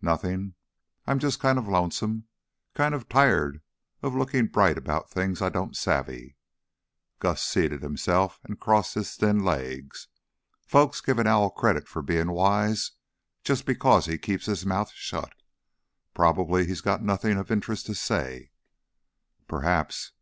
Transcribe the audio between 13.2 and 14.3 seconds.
just because he